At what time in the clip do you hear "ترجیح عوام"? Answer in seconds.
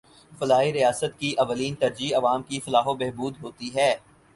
1.75-2.43